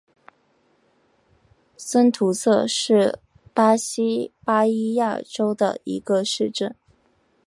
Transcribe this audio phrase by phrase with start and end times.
[1.77, 3.19] 森图塞是
[3.53, 6.73] 巴西巴伊亚州的一个市镇。